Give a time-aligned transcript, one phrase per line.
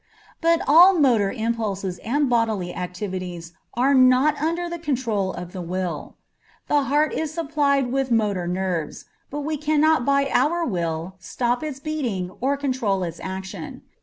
[0.41, 6.15] But all motor impulses and bodily activities are not under the control of the will.
[6.67, 11.79] The heart is supplied with motor nerves, but we cannot by our will stop its
[11.79, 13.83] beating or control its action.